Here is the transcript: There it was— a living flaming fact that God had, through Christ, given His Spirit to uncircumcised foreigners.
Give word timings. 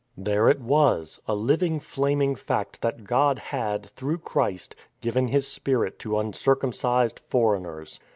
There 0.17 0.49
it 0.49 0.59
was— 0.59 1.19
a 1.27 1.35
living 1.35 1.79
flaming 1.79 2.33
fact 2.33 2.81
that 2.81 3.03
God 3.03 3.37
had, 3.37 3.91
through 3.91 4.17
Christ, 4.17 4.75
given 4.99 5.27
His 5.27 5.45
Spirit 5.47 5.99
to 5.99 6.17
uncircumcised 6.17 7.19
foreigners. 7.29 7.99